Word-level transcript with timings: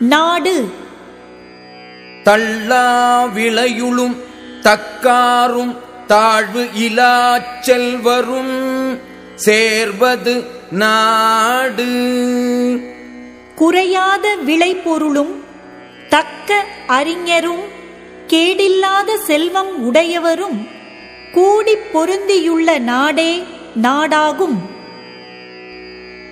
நாடு. 0.00 0.72
தள்ளா 2.24 3.24
விளையுளும் 3.34 4.16
தக்காரும் 4.60 5.76
தாழ்வு 6.06 6.68
இலாச் 6.74 7.60
செல்வரும் 7.60 8.98
சேர்வது 9.34 10.44
நாடு. 10.70 11.86
குறையாத 13.54 14.36
விளைபொருளும் 14.46 15.44
தக்க 16.08 16.64
அறிஞரும் 16.86 17.64
கேடில்லாத 18.26 19.14
செல்வம் 19.26 19.82
உடையவரும் 19.82 20.66
கூடிப் 21.32 21.92
பொருந்தியுள்ள 21.92 22.78
நாடே 22.78 23.42
நாடாகும். 23.82 24.58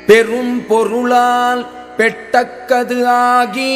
பெரும் 0.07 0.67
பொருளால் 0.67 1.67
பெட்டக்கது 1.99 3.05
ஆகி 3.07 3.75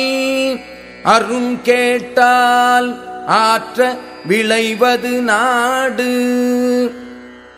அரும் 1.03 1.63
கேட்டால் 1.63 2.89
ஆற்ற 3.27 3.97
விளைவது 4.27 5.11
நாடு. 5.11 6.11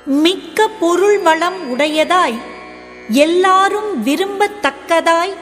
மிக்க 0.05 0.69
பொருள் 0.81 1.19
வளம் 1.19 1.61
உடையதாய் 1.73 2.39
எல்லாரும் 3.09 3.91
விரும்பத்தக்கதாய் 4.07 5.35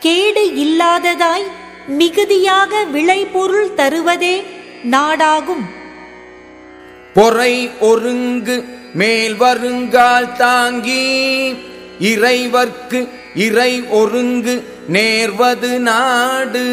கேடு 0.00 0.44
இல்லாததாய் 0.64 1.46
மிகுதியாக 1.86 2.84
விளைபொருள் 2.84 3.70
தருவதே 3.76 4.42
நாடாகும். 4.90 5.64
பொறை 7.14 7.70
ஒருங்கு 7.80 8.64
மேல் 8.94 9.36
வருங்கால் 9.36 10.36
தாங்கி 10.36 11.04
இறைவர்க்கு 12.00 13.08
இறை 13.34 13.82
ஒருங்கு 13.82 14.64
நேர்வது 14.92 15.78
நாடு. 15.78 16.66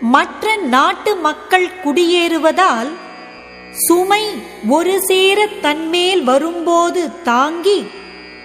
மற்ற 0.00 0.56
நாட்டு 0.56 1.16
மக்கள் 1.16 1.70
குடியேறுவதால் 1.84 2.90
சுமை 3.72 4.24
ஒரு 4.68 5.02
சேர 5.02 5.48
தன்மேல் 5.62 6.24
வரும்போது 6.24 7.22
தாங்கி 7.22 7.86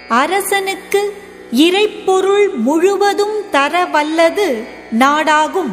அரசனுக்கு 0.09 1.13
இறைப்பொருள் 1.51 2.49
முழுவதும் 2.53 3.49
தர 3.51 3.85
வல்லது 3.85 4.63
நாடாகும். 4.99 5.71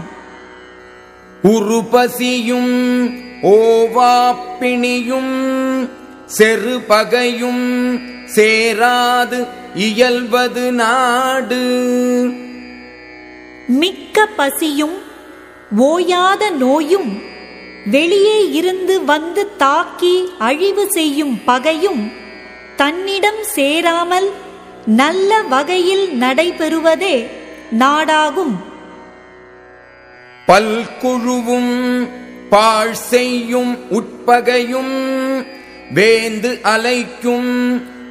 உருபசியும் 1.43 2.75
ஓவாப்பிணியும் 3.43 5.33
செருபகையும் 6.39 7.65
சேராது 8.37 9.39
இயல்வது 9.75 10.73
நாடு. 10.73 11.63
மிக்க 13.81 14.27
பசியும் 14.37 14.97
ஓயாத 15.79 16.51
நோயும் 16.51 17.23
வெளியே 17.91 18.51
இருந்து 18.51 19.05
வந்து 19.05 19.57
தாக்கி 19.57 20.15
அழிவு 20.39 20.85
செய்யும் 20.91 21.41
பகையும் 21.45 22.13
தன்னிடம் 22.77 23.43
சேராமல் 23.43 24.29
நல்ல 24.87 25.43
வகையில் 25.43 26.07
நடைபெறுவதே 26.19 27.17
நாடாகும். 27.79 28.55
பல்குழுவும் 30.47 31.75
பாழ் 32.51 32.93
செய்யும் 32.93 33.79
உட்பகையும் 33.91 34.95
வேந்து 35.95 36.61
அலைக்கும் 36.63 37.53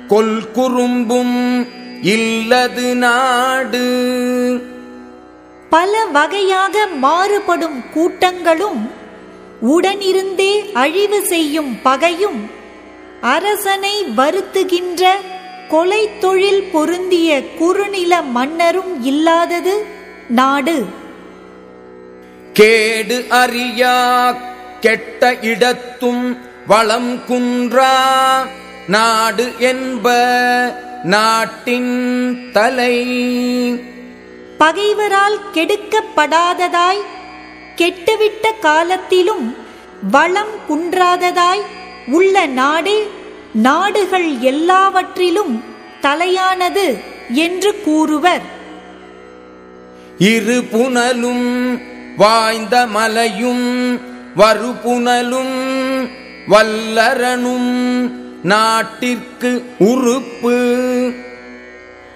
கொல்குறும்பும் 0.09 1.67
இல்லது 2.01 2.95
நாடு. 2.95 3.85
பல 5.69 6.05
வகையாக 6.05 6.87
மாறுபடும் 6.87 7.83
கூட்டங்களும் 7.93 8.91
உடனிருந்தே 9.61 10.71
அழிவு 10.73 11.21
செய்யும் 11.25 11.81
பகையும் 11.83 12.49
அரசனை 13.21 14.05
வருத்துகின்ற 14.17 15.11
கொலை 15.69 16.09
தொழில் 16.19 16.69
பொருந்திய 16.71 17.53
குறுநில 17.57 18.21
மன்னரும் 18.21 19.03
இல்லாதது 19.03 19.85
நாடு. 20.27 20.85
கேடு 22.53 23.25
அறியா 23.29 24.35
கெட்ட 24.79 25.35
இடத்தும் 25.41 26.37
வளம் 26.67 27.19
குன்றா. 27.27 27.93
நாடு 28.87 29.53
என்ப 29.59 30.07
நாட்டின் 31.03 32.51
தலை. 32.51 32.95
பகைவரால் 34.57 35.39
கெடுக்கப்படாததாய் 35.53 37.01
கெட்டுவிட்ட 37.75 38.59
காலத்திலும் 38.59 39.55
வளம் 40.11 40.55
குன்றாததாய் 40.69 41.61
உள்ள 42.07 42.45
நாடே 42.45 43.07
நாடுகள் 43.53 44.37
எல்லாவற்றிலும் 44.39 45.63
தலையானது 46.01 46.99
என்று 47.33 47.81
கூறுவர். 47.83 48.41
இரு 50.17 50.63
புனலும் 50.71 51.81
வாய்ந்த 52.17 52.87
மலையும் 52.87 53.99
வருபுனலும் 54.37 55.55
வல்லரனும் 56.47 57.71
நாட்டிற்கு 58.43 59.63
உறுப்பு. 59.77 60.55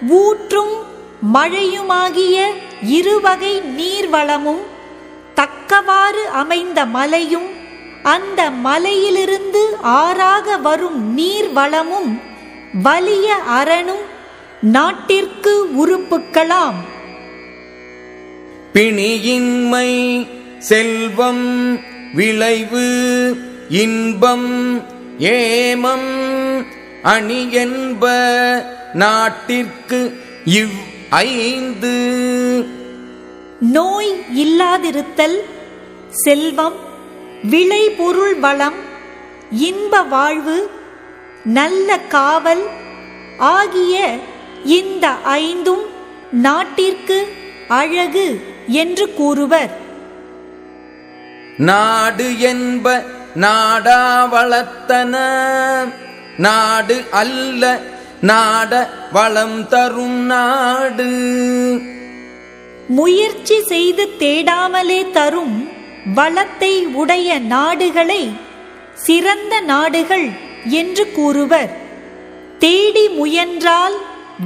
ஊற்றும் 0.08 0.74
மழையுமாகிய 1.34 2.48
இருவகை 2.82 3.62
நீர்வளமும் 3.78 4.62
தக்கவாறு 5.34 6.28
அமைந்த 6.28 6.86
மலையும் 6.86 7.48
அந்த 8.02 8.50
மலையிலிருந்து 8.50 9.76
ஆறாக 9.82 10.56
வரும் 10.56 11.18
நீர்வளமும் 11.18 12.20
வலிய 12.82 13.36
அரணும் 13.58 14.04
நாட்டிற்கு 14.60 15.54
உறுப்புக்களாம். 15.78 16.78
பிணியின்மை 18.74 19.90
செல்வம் 20.58 21.80
விளைவு 22.14 22.86
இன்பம் 23.68 24.86
ஏமம் 25.18 26.66
அணி 27.02 27.52
என்ப 27.52 28.10
நாட்டிற்கு 28.92 30.20
இவ் 30.44 30.76
ஐந்து. 31.10 31.94
நோய் 33.60 34.16
இல்லாதிருத்தல் 34.34 35.40
செல்வம் 36.10 36.74
விளைபொருள் 37.42 38.38
வளம் 38.38 38.74
இன்ப 39.50 40.02
வாழ்வு 40.02 40.70
நல்ல 41.44 41.98
காவல் 41.98 42.62
ஆகிய 43.36 44.16
இந்த 44.64 45.08
ஐந்தும் 45.08 45.82
நாட்டிற்கு 46.30 47.28
அழகு 47.68 48.40
என்று 48.66 49.14
கூறுவர். 49.14 49.70
நாடு 51.56 52.40
என்ப 52.40 53.04
நாடா 53.34 54.28
வளர்த்தன. 54.32 55.16
நாடு 56.36 57.04
அல்ல 57.10 57.80
நாட 58.20 58.90
வளம் 59.12 59.68
தரும் 59.68 60.26
நாடு. 60.26 61.08
முயற்சி 62.88 63.62
செய்து 63.62 64.08
தேடாமலே 64.18 65.10
தரும் 65.10 65.68
வளத்தை 66.14 66.86
உடைய 66.86 67.38
நாடுகளை 67.38 68.32
சிறந்த 68.94 69.60
நாடுகள் 69.60 70.30
என்று 70.64 71.12
கூறுவர். 71.12 71.76
தேடி 72.58 73.08
முயன்றால் 73.08 73.94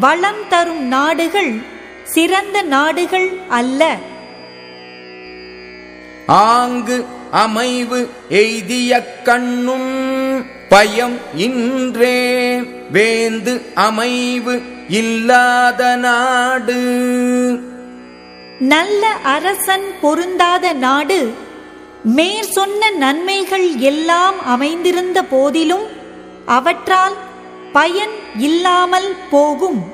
வளம் 0.00 0.48
தரும் 0.48 0.82
நாடுகள் 0.82 1.60
சிறந்த 2.04 2.62
நாடுகள் 2.62 3.38
அல்ல. 3.48 3.96
ஆங்கு 6.26 7.06
அமைவு 7.32 8.10
எய்திய 8.28 9.22
கண்ணும் 9.22 10.44
பயம் 10.68 11.18
இன்றே. 11.34 12.60
வேந்து 12.92 13.60
அமைவு 13.74 14.62
இல்லாத 14.88 15.96
நாடு. 15.96 16.74
நல்ல 18.58 19.06
அரசன் 19.22 19.84
பொருந்தாத 20.00 20.72
நாடு. 20.72 21.32
மேற் 22.02 22.50
சொன்ன 22.50 22.90
நன்மைகள் 22.90 23.76
எல்லாம் 23.76 24.44
அமைந்திருந்த 24.44 25.22
போதிலும் 25.22 25.86
அவற்றால் 26.46 27.14
பயன் 27.72 28.14
இல்லாமல் 28.38 29.14
போகும். 29.30 29.91